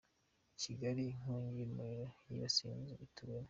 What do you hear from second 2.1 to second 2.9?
yibasiye